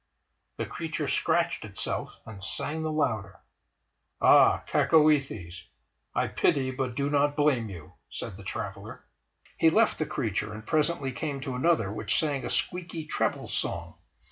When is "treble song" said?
13.05-13.93